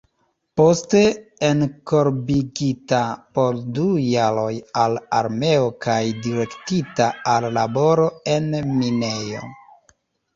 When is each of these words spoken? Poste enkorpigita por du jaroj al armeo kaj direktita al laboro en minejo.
Poste 0.59 0.99
enkorpigita 1.47 3.01
por 3.37 3.59
du 3.75 3.83
jaroj 4.05 4.53
al 4.83 4.97
armeo 5.17 5.67
kaj 5.87 5.99
direktita 6.29 7.11
al 7.35 7.47
laboro 7.59 8.09
en 8.37 8.49
minejo. 8.81 9.43